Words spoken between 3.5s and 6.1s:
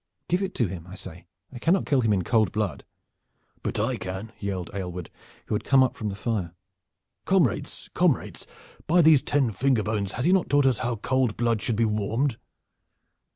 "But I can!" yelled Aylward, who had crept up from